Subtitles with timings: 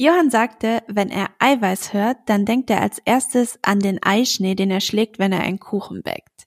[0.00, 4.70] Johann sagte, wenn er Eiweiß hört, dann denkt er als erstes an den Eischnee, den
[4.70, 6.46] er schlägt, wenn er einen Kuchen backt.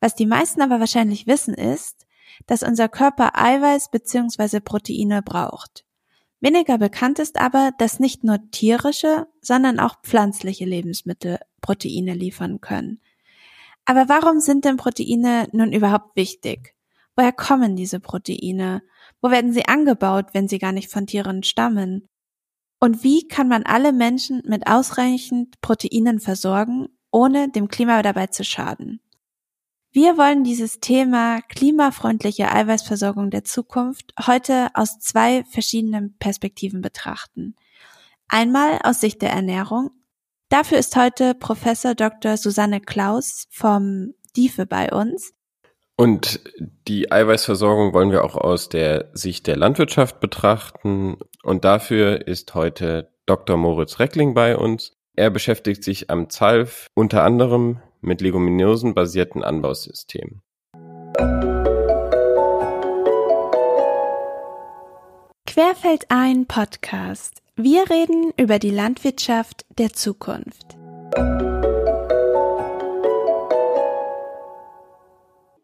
[0.00, 2.04] Was die meisten aber wahrscheinlich wissen ist,
[2.46, 4.58] dass unser Körper Eiweiß bzw.
[4.58, 5.84] Proteine braucht.
[6.40, 13.00] Weniger bekannt ist aber, dass nicht nur tierische, sondern auch pflanzliche Lebensmittel Proteine liefern können.
[13.84, 16.74] Aber warum sind denn Proteine nun überhaupt wichtig?
[17.14, 18.82] Woher kommen diese Proteine?
[19.22, 22.08] Wo werden sie angebaut, wenn sie gar nicht von Tieren stammen?
[22.84, 28.44] Und wie kann man alle Menschen mit ausreichend Proteinen versorgen, ohne dem Klima dabei zu
[28.44, 29.00] schaden?
[29.90, 37.56] Wir wollen dieses Thema klimafreundliche Eiweißversorgung der Zukunft heute aus zwei verschiedenen Perspektiven betrachten.
[38.28, 39.90] Einmal aus Sicht der Ernährung.
[40.50, 42.36] Dafür ist heute Professor Dr.
[42.36, 45.32] Susanne Klaus vom DIFE bei uns.
[45.96, 46.40] Und
[46.88, 51.18] die Eiweißversorgung wollen wir auch aus der Sicht der Landwirtschaft betrachten.
[51.42, 53.56] Und dafür ist heute Dr.
[53.56, 54.92] Moritz Reckling bei uns.
[55.16, 60.42] Er beschäftigt sich am ZALF unter anderem mit leguminosenbasierten Anbausystemen.
[65.46, 67.40] Querfeld ein Podcast.
[67.54, 70.76] Wir reden über die Landwirtschaft der Zukunft.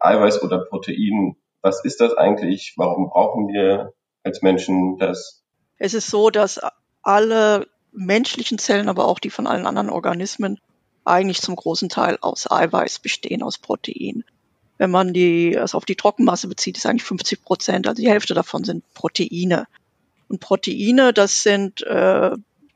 [0.01, 2.73] Eiweiß oder Protein, was ist das eigentlich?
[2.77, 5.43] Warum brauchen wir als Menschen das?
[5.77, 6.59] Es ist so, dass
[7.01, 10.59] alle menschlichen Zellen, aber auch die von allen anderen Organismen
[11.03, 14.23] eigentlich zum großen Teil aus Eiweiß bestehen, aus Protein.
[14.77, 18.33] Wenn man die, es auf die Trockenmasse bezieht, ist eigentlich 50 Prozent, also die Hälfte
[18.33, 19.67] davon sind Proteine.
[20.27, 22.31] Und Proteine, das sind äh,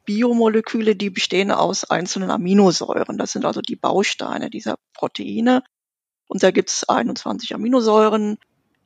[0.06, 3.18] Biomoleküle, die bestehen aus einzelnen Aminosäuren.
[3.18, 5.64] Das sind also die Bausteine dieser Proteine.
[6.28, 8.38] Und da gibt es 21 Aminosäuren,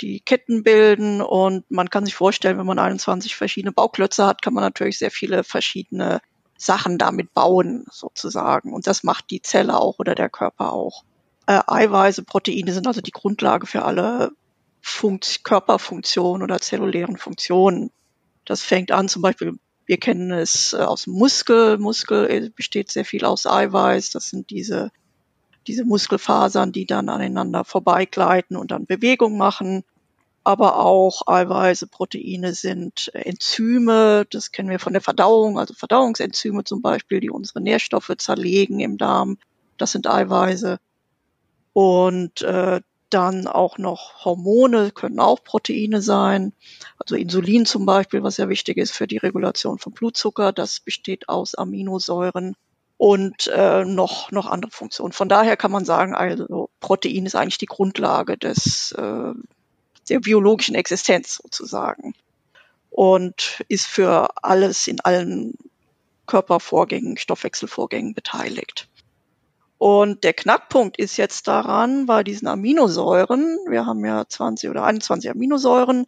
[0.02, 1.22] die Ketten bilden.
[1.22, 5.12] Und man kann sich vorstellen, wenn man 21 verschiedene Bauklötze hat, kann man natürlich sehr
[5.12, 6.22] viele verschiedene
[6.58, 8.74] Sachen damit bauen, sozusagen.
[8.74, 11.04] Und das macht die Zelle auch oder der Körper auch.
[11.48, 14.32] Äh, Eiweiße, Proteine sind also die Grundlage für alle
[14.82, 17.92] Funkt Körperfunktionen oder zellulären Funktionen.
[18.46, 21.78] Das fängt an zum Beispiel, wir kennen es äh, aus Muskel.
[21.78, 24.12] Muskel besteht sehr viel aus Eiweiß.
[24.12, 24.92] Das sind diese
[25.68, 29.84] diese Muskelfasern, die dann aneinander vorbeigleiten und dann Bewegung machen.
[30.44, 36.82] Aber auch Eiweiße, Proteine sind Enzyme, das kennen wir von der Verdauung, also Verdauungsenzyme zum
[36.82, 39.38] Beispiel, die unsere Nährstoffe zerlegen im Darm.
[39.78, 40.80] Das sind Eiweiße.
[41.74, 46.54] Und äh, dann auch noch Hormone können auch Proteine sein.
[46.98, 51.28] Also Insulin zum Beispiel, was sehr wichtig ist für die Regulation von Blutzucker, das besteht
[51.28, 52.56] aus Aminosäuren
[53.00, 55.14] und äh, noch, noch andere Funktionen.
[55.14, 59.32] Von daher kann man sagen, also Protein ist eigentlich die Grundlage des, äh,
[60.10, 62.14] der biologischen Existenz sozusagen
[62.90, 65.54] und ist für alles in allen
[66.28, 68.90] Körpervorgängen, Stoffwechselvorgängen beteiligt.
[69.78, 75.32] Und der Knackpunkt ist jetzt daran, bei diesen Aminosäuren, wir haben ja 20 oder 21
[75.32, 76.06] Aminosäuren,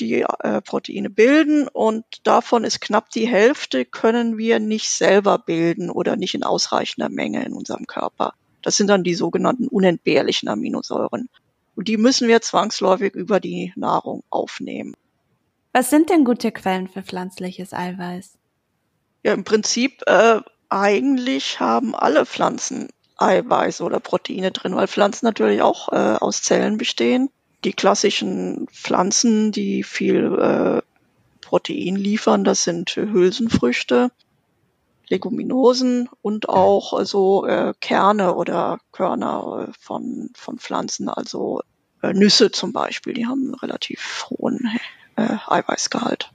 [0.00, 5.90] die äh, Proteine bilden und davon ist knapp die Hälfte können wir nicht selber bilden
[5.90, 8.34] oder nicht in ausreichender Menge in unserem Körper.
[8.62, 11.28] Das sind dann die sogenannten unentbehrlichen Aminosäuren.
[11.76, 14.94] Und die müssen wir zwangsläufig über die Nahrung aufnehmen.
[15.72, 18.36] Was sind denn gute Quellen für pflanzliches Eiweiß?
[19.22, 25.62] Ja, im Prinzip äh, eigentlich haben alle Pflanzen Eiweiß oder Proteine drin, weil Pflanzen natürlich
[25.62, 27.30] auch äh, aus Zellen bestehen
[27.64, 30.82] die klassischen Pflanzen, die viel äh,
[31.40, 34.10] Protein liefern, das sind Hülsenfrüchte,
[35.08, 41.62] Leguminosen und auch also äh, Kerne oder Körner äh, von, von Pflanzen, also
[42.02, 44.78] äh, Nüsse zum Beispiel, die haben einen relativ hohen
[45.16, 46.30] äh, Eiweißgehalt.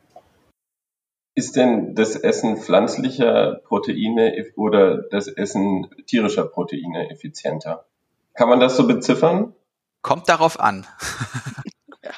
[1.35, 7.85] Ist denn das Essen pflanzlicher Proteine oder das Essen tierischer Proteine effizienter?
[8.33, 9.53] Kann man das so beziffern?
[10.03, 10.85] Kommt darauf an.
[12.03, 12.13] ja.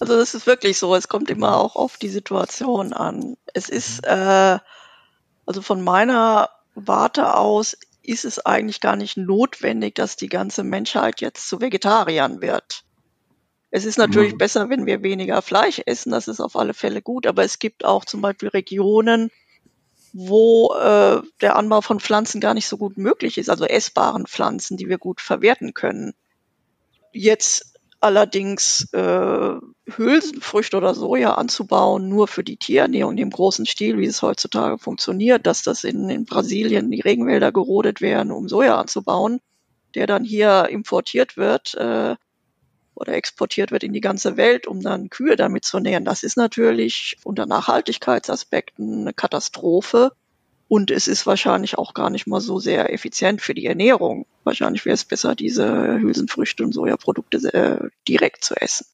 [0.00, 3.36] Also das ist wirklich so, es kommt immer auch auf die Situation an.
[3.54, 4.58] Es ist, äh,
[5.46, 11.20] also von meiner Warte aus, ist es eigentlich gar nicht notwendig, dass die ganze Menschheit
[11.20, 12.84] jetzt zu Vegetariern wird.
[13.70, 14.38] Es ist natürlich mhm.
[14.38, 17.84] besser, wenn wir weniger Fleisch essen, das ist auf alle Fälle gut, aber es gibt
[17.84, 19.30] auch zum Beispiel Regionen,
[20.12, 24.76] wo äh, der Anbau von Pflanzen gar nicht so gut möglich ist, also essbaren Pflanzen,
[24.76, 26.14] die wir gut verwerten können.
[27.12, 27.70] Jetzt
[28.00, 29.54] allerdings äh,
[29.86, 35.46] Hülsenfrüchte oder Soja anzubauen, nur für die Tierernährung im großen Stil, wie es heutzutage funktioniert,
[35.46, 39.40] dass das in, in Brasilien die Regenwälder gerodet werden, um Soja anzubauen,
[39.94, 42.16] der dann hier importiert wird äh,
[42.94, 46.04] oder exportiert wird in die ganze Welt, um dann Kühe damit zu nähren.
[46.04, 50.12] Das ist natürlich unter Nachhaltigkeitsaspekten eine Katastrophe.
[50.70, 54.24] Und es ist wahrscheinlich auch gar nicht mal so sehr effizient für die Ernährung.
[54.44, 58.86] Wahrscheinlich wäre es besser, diese Hülsenfrüchte und Sojaprodukte äh, direkt zu essen.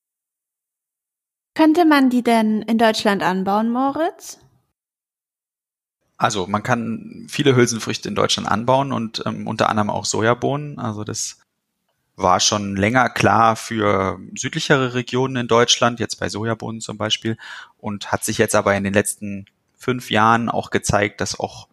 [1.54, 4.38] Könnte man die denn in Deutschland anbauen, Moritz?
[6.16, 10.78] Also man kann viele Hülsenfrüchte in Deutschland anbauen und ähm, unter anderem auch Sojabohnen.
[10.78, 11.40] Also das
[12.14, 17.36] war schon länger klar für südlichere Regionen in Deutschland, jetzt bei Sojabohnen zum Beispiel,
[17.76, 19.44] und hat sich jetzt aber in den letzten
[19.76, 21.68] fünf Jahren auch gezeigt, dass auch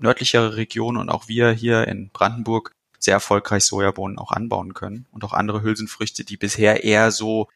[0.00, 5.24] nördlichere Regionen und auch wir hier in Brandenburg sehr erfolgreich Sojabohnen auch anbauen können und
[5.24, 7.48] auch andere Hülsenfrüchte, die bisher eher so,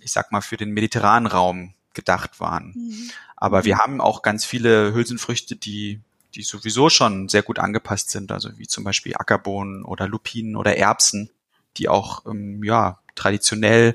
[0.00, 2.74] ich sag mal, für den mediterranen Raum gedacht waren.
[2.76, 3.10] Mhm.
[3.36, 6.00] Aber wir haben auch ganz viele Hülsenfrüchte, die,
[6.34, 10.76] die sowieso schon sehr gut angepasst sind, also wie zum Beispiel Ackerbohnen oder Lupinen oder
[10.76, 11.30] Erbsen,
[11.76, 13.94] die auch ähm, ja traditionell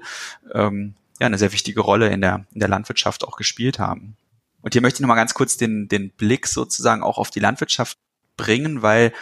[0.54, 4.16] ähm, ja eine sehr wichtige Rolle in der in der Landwirtschaft auch gespielt haben.
[4.63, 7.98] Und hier möchte ich nochmal ganz kurz den, den Blick sozusagen auch auf die Landwirtschaft
[8.38, 9.13] bringen, weil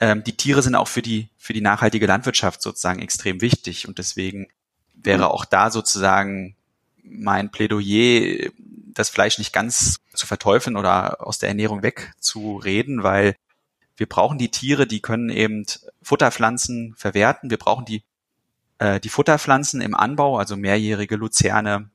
[0.00, 3.86] ähm, die Tiere sind auch für die, für die nachhaltige Landwirtschaft sozusagen extrem wichtig.
[3.86, 4.48] Und deswegen
[4.92, 6.56] wäre auch da sozusagen
[7.04, 13.36] mein Plädoyer, das Fleisch nicht ganz zu verteufeln oder aus der Ernährung wegzureden, weil
[13.96, 15.64] wir brauchen die Tiere, die können eben
[16.02, 17.50] Futterpflanzen verwerten.
[17.50, 18.02] Wir brauchen die,
[18.78, 21.88] äh, die Futterpflanzen im Anbau, also mehrjährige Luzerne,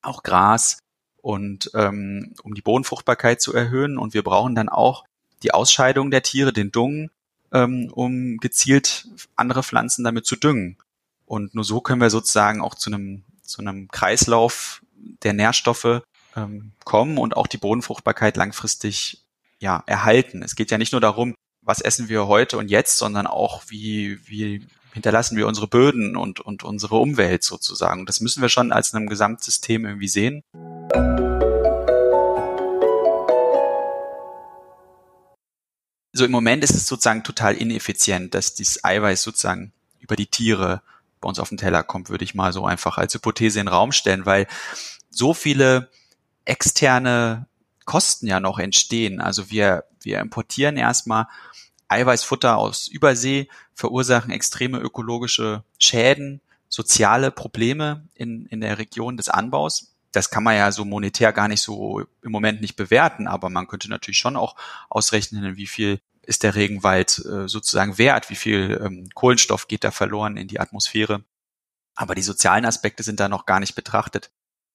[0.00, 0.78] auch Gras
[1.24, 3.96] und ähm, um die Bodenfruchtbarkeit zu erhöhen.
[3.96, 5.04] Und wir brauchen dann auch
[5.42, 7.10] die Ausscheidung der Tiere, den Dung,
[7.50, 10.76] ähm, um gezielt andere Pflanzen damit zu düngen.
[11.24, 14.82] Und nur so können wir sozusagen auch zu einem, zu einem Kreislauf
[15.22, 16.02] der Nährstoffe
[16.36, 19.22] ähm, kommen und auch die Bodenfruchtbarkeit langfristig
[19.60, 20.42] ja, erhalten.
[20.42, 24.18] Es geht ja nicht nur darum, was essen wir heute und jetzt, sondern auch, wie,
[24.28, 28.04] wie hinterlassen wir unsere Böden und, und unsere Umwelt sozusagen.
[28.04, 30.42] Das müssen wir schon als einem Gesamtsystem irgendwie sehen.
[36.16, 40.80] So im Moment ist es sozusagen total ineffizient, dass dieses Eiweiß sozusagen über die Tiere
[41.20, 43.72] bei uns auf den Teller kommt, würde ich mal so einfach als Hypothese in den
[43.72, 44.46] Raum stellen, weil
[45.10, 45.90] so viele
[46.44, 47.46] externe
[47.84, 49.20] Kosten ja noch entstehen.
[49.20, 51.26] Also wir, wir importieren erstmal
[51.88, 59.93] Eiweißfutter aus Übersee, verursachen extreme ökologische Schäden, soziale Probleme in, in der Region des Anbaus
[60.14, 63.66] das kann man ja so monetär gar nicht so im Moment nicht bewerten, aber man
[63.66, 64.56] könnte natürlich schon auch
[64.88, 69.90] ausrechnen, wie viel ist der Regenwald äh, sozusagen wert, wie viel ähm, Kohlenstoff geht da
[69.90, 71.24] verloren in die Atmosphäre.
[71.94, 74.30] Aber die sozialen Aspekte sind da noch gar nicht betrachtet.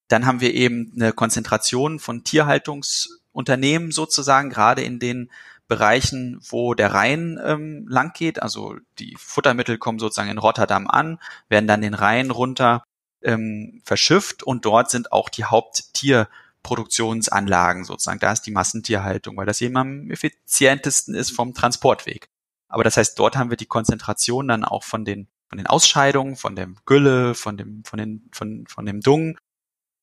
[0.09, 5.31] Dann haben wir eben eine Konzentration von Tierhaltungsunternehmen sozusagen, gerade in den
[5.67, 8.41] Bereichen, wo der Rhein ähm, lang geht.
[8.41, 12.83] Also die Futtermittel kommen sozusagen in Rotterdam an, werden dann den Rhein runter
[13.23, 18.19] ähm, verschifft und dort sind auch die Haupttierproduktionsanlagen sozusagen.
[18.19, 22.29] Da ist die Massentierhaltung, weil das eben am effizientesten ist vom Transportweg.
[22.67, 26.35] Aber das heißt, dort haben wir die Konzentration dann auch von den von den Ausscheidungen,
[26.35, 29.35] von dem Gülle, von dem von den von von dem Dung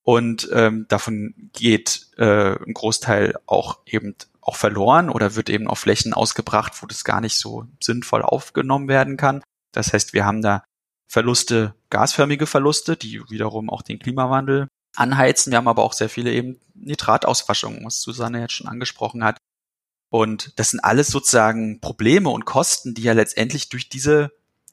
[0.07, 5.79] und ähm, davon geht äh, ein Großteil auch eben auch verloren oder wird eben auf
[5.79, 9.43] Flächen ausgebracht, wo das gar nicht so sinnvoll aufgenommen werden kann.
[9.73, 10.63] Das heißt, wir haben da
[11.07, 15.51] Verluste, gasförmige Verluste, die wiederum auch den Klimawandel anheizen.
[15.51, 19.37] Wir haben aber auch sehr viele eben Nitratauswaschungen, was Susanne jetzt schon angesprochen hat.
[20.09, 24.31] Und das sind alles sozusagen Probleme und Kosten, die ja letztendlich durch diese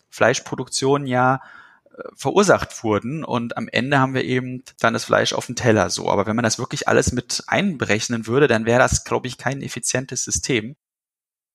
[0.08, 1.40] Fleischproduktion ja
[1.86, 3.24] äh, verursacht wurden.
[3.24, 6.08] Und am Ende haben wir eben dann das Fleisch auf dem Teller so.
[6.08, 9.60] Aber wenn man das wirklich alles mit einberechnen würde, dann wäre das, glaube ich, kein
[9.60, 10.76] effizientes System.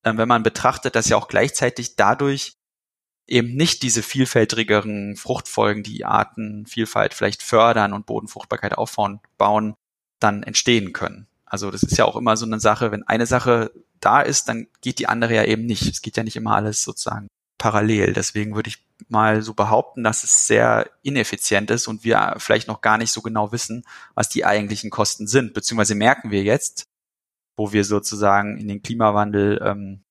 [0.03, 2.58] Ähm, wenn man betrachtet, dass ja auch gleichzeitig dadurch
[3.29, 9.75] eben nicht diese vielfältigeren Fruchtfolgen, die Artenvielfalt vielleicht fördern und Bodenfruchtbarkeit aufbauen, bauen,
[10.19, 11.27] dann entstehen können.
[11.45, 14.67] Also das ist ja auch immer so eine Sache, wenn eine Sache da ist, dann
[14.81, 15.83] geht die andere ja eben nicht.
[15.83, 18.13] Es geht ja nicht immer alles sozusagen parallel.
[18.13, 22.81] Deswegen würde ich mal so behaupten, dass es sehr ineffizient ist und wir vielleicht noch
[22.81, 23.83] gar nicht so genau wissen,
[24.15, 25.53] was die eigentlichen Kosten sind.
[25.53, 26.85] Beziehungsweise merken wir jetzt,
[27.57, 30.03] wo wir sozusagen in den Klimawandel, ähm,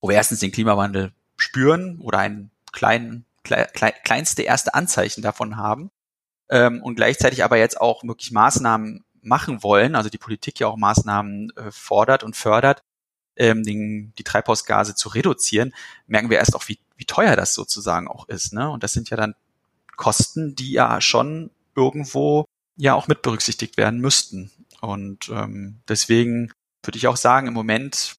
[0.00, 1.12] wo wir erstens den Klimawandel
[1.44, 5.90] spüren oder ein kleinen, kle kleinste erste Anzeichen davon haben
[6.48, 10.76] ähm, und gleichzeitig aber jetzt auch wirklich Maßnahmen machen wollen, also die Politik ja auch
[10.76, 12.82] Maßnahmen äh, fordert und fördert,
[13.36, 15.74] ähm, den, die Treibhausgase zu reduzieren,
[16.06, 18.52] merken wir erst auch, wie, wie teuer das sozusagen auch ist.
[18.52, 18.70] Ne?
[18.70, 19.34] Und das sind ja dann
[19.96, 22.44] Kosten, die ja schon irgendwo
[22.76, 24.50] ja auch mit berücksichtigt werden müssten.
[24.80, 28.16] Und ähm, deswegen würde ich auch sagen, im Moment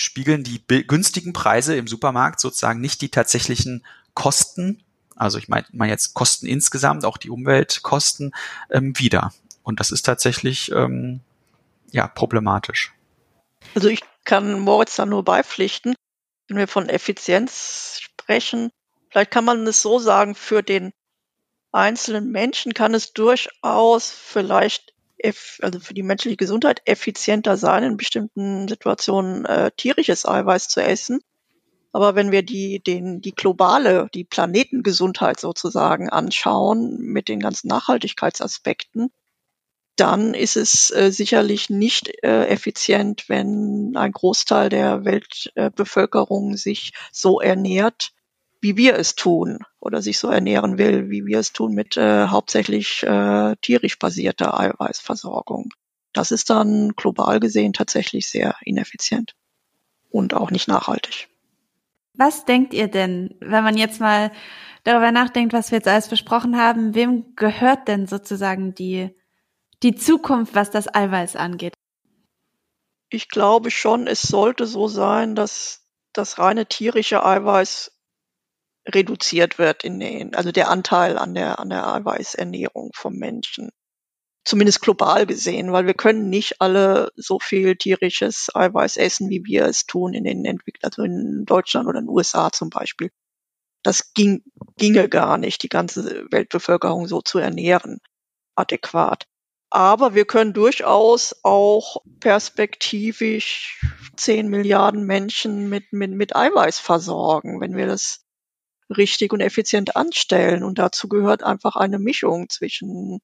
[0.00, 4.82] spiegeln die günstigen Preise im Supermarkt sozusagen nicht die tatsächlichen Kosten
[5.20, 8.32] also ich meine mein jetzt Kosten insgesamt, auch die Umweltkosten,
[8.70, 9.34] ähm, wieder.
[9.62, 11.20] Und das ist tatsächlich ähm,
[11.90, 12.94] ja problematisch.
[13.74, 15.94] Also ich kann Moritz da nur beipflichten,
[16.48, 18.70] wenn wir von Effizienz sprechen.
[19.10, 20.90] Vielleicht kann man es so sagen, für den
[21.70, 24.89] einzelnen Menschen kann es durchaus vielleicht
[25.60, 31.20] also für die menschliche Gesundheit effizienter sein, in bestimmten Situationen äh, tierisches Eiweiß zu essen.
[31.92, 39.10] Aber wenn wir die, den, die globale, die Planetengesundheit sozusagen anschauen mit den ganzen Nachhaltigkeitsaspekten,
[39.96, 47.40] dann ist es äh, sicherlich nicht äh, effizient, wenn ein Großteil der Weltbevölkerung sich so
[47.40, 48.12] ernährt,
[48.60, 52.26] wie wir es tun oder sich so ernähren will, wie wir es tun mit äh,
[52.26, 55.70] hauptsächlich äh, tierisch basierter Eiweißversorgung.
[56.12, 59.34] Das ist dann global gesehen tatsächlich sehr ineffizient
[60.10, 61.28] und auch nicht nachhaltig.
[62.14, 64.30] Was denkt ihr denn, wenn man jetzt mal
[64.84, 69.14] darüber nachdenkt, was wir jetzt alles besprochen haben, wem gehört denn sozusagen die,
[69.82, 71.74] die Zukunft, was das Eiweiß angeht?
[73.08, 77.92] Ich glaube schon, es sollte so sein, dass das reine tierische Eiweiß
[78.86, 83.70] reduziert wird in den, also der Anteil an der, an der Eiweißernährung vom Menschen.
[84.44, 89.66] Zumindest global gesehen, weil wir können nicht alle so viel tierisches Eiweiß essen, wie wir
[89.66, 93.10] es tun in den Entwicklungen, also in Deutschland oder in den USA zum Beispiel.
[93.82, 94.42] Das ging,
[94.76, 97.98] ginge gar nicht, die ganze Weltbevölkerung so zu ernähren,
[98.54, 99.26] adäquat.
[99.70, 103.80] Aber wir können durchaus auch perspektivisch
[104.16, 108.24] 10 Milliarden Menschen mit, mit, mit Eiweiß versorgen, wenn wir das
[108.96, 110.64] richtig und effizient anstellen.
[110.64, 113.20] Und dazu gehört einfach eine Mischung zwischen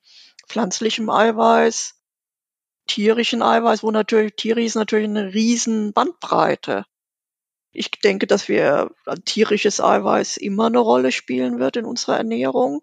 [0.49, 1.95] pflanzlichem Eiweiß,
[2.87, 6.85] tierischen Eiweiß, wo natürlich, tierisch ist natürlich eine riesen Bandbreite.
[7.73, 8.91] Ich denke, dass wir
[9.25, 12.83] tierisches Eiweiß immer eine Rolle spielen wird in unserer Ernährung.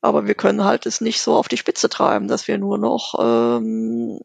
[0.00, 3.14] Aber wir können halt es nicht so auf die Spitze treiben, dass wir nur noch
[3.20, 4.20] ähm,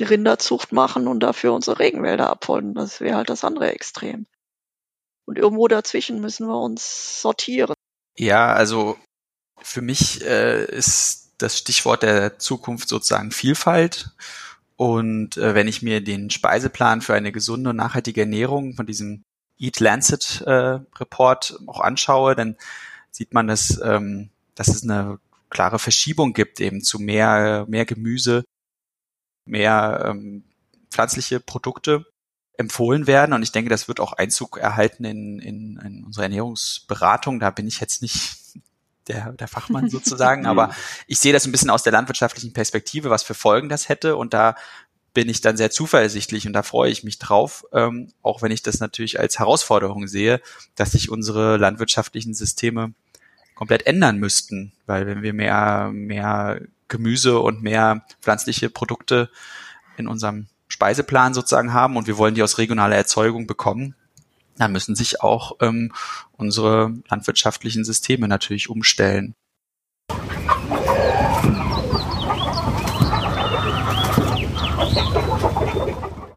[0.00, 2.74] Rinderzucht machen und dafür unsere Regenwälder abholden.
[2.74, 4.26] Das wäre halt das andere Extrem.
[5.26, 7.74] Und irgendwo dazwischen müssen wir uns sortieren.
[8.16, 8.96] Ja, also
[9.60, 14.10] für mich äh, ist das Stichwort der Zukunft sozusagen Vielfalt.
[14.76, 19.22] Und äh, wenn ich mir den Speiseplan für eine gesunde und nachhaltige Ernährung von diesem
[19.58, 22.56] Eat Lancet äh, Report auch anschaue, dann
[23.10, 25.18] sieht man, dass, ähm, dass es eine
[25.50, 28.44] klare Verschiebung gibt eben zu mehr, mehr Gemüse,
[29.46, 30.44] mehr ähm,
[30.90, 32.04] pflanzliche Produkte
[32.58, 33.32] empfohlen werden.
[33.32, 37.40] Und ich denke, das wird auch Einzug erhalten in, in, in unsere Ernährungsberatung.
[37.40, 38.36] Da bin ich jetzt nicht
[39.08, 40.70] der, der Fachmann sozusagen, aber
[41.06, 44.16] ich sehe das ein bisschen aus der landwirtschaftlichen Perspektive, was für Folgen das hätte.
[44.16, 44.56] Und da
[45.14, 48.62] bin ich dann sehr zuversichtlich und da freue ich mich drauf, ähm, auch wenn ich
[48.62, 50.42] das natürlich als Herausforderung sehe,
[50.74, 52.92] dass sich unsere landwirtschaftlichen Systeme
[53.54, 59.30] komplett ändern müssten, weil wenn wir mehr, mehr Gemüse und mehr pflanzliche Produkte
[59.96, 63.94] in unserem Speiseplan sozusagen haben und wir wollen die aus regionaler Erzeugung bekommen,
[64.58, 65.90] dann müssen sich auch ähm,
[66.32, 69.34] unsere landwirtschaftlichen Systeme natürlich umstellen.